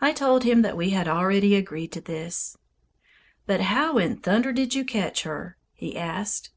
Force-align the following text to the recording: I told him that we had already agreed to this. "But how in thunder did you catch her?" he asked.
I 0.00 0.12
told 0.12 0.42
him 0.42 0.62
that 0.62 0.76
we 0.76 0.90
had 0.90 1.06
already 1.06 1.54
agreed 1.54 1.92
to 1.92 2.00
this. 2.00 2.58
"But 3.46 3.60
how 3.60 3.96
in 3.96 4.16
thunder 4.16 4.50
did 4.50 4.74
you 4.74 4.84
catch 4.84 5.22
her?" 5.22 5.56
he 5.72 5.96
asked. 5.96 6.50